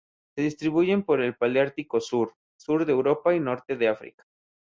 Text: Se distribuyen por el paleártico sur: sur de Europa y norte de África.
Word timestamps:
Se 0.35 0.41
distribuyen 0.41 1.03
por 1.03 1.21
el 1.21 1.35
paleártico 1.35 1.99
sur: 2.01 2.33
sur 2.59 2.85
de 2.87 2.91
Europa 2.91 3.35
y 3.35 3.39
norte 3.39 3.75
de 3.77 3.87
África. 3.89 4.23